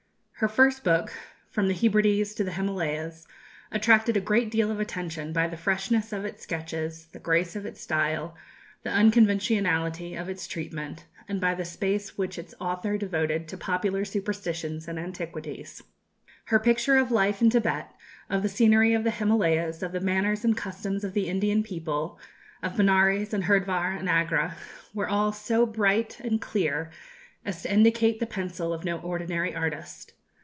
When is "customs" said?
20.57-21.03